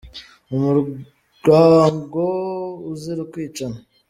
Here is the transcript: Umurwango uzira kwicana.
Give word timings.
Umurwango 0.55 2.25
uzira 2.91 3.23
kwicana. 3.31 3.77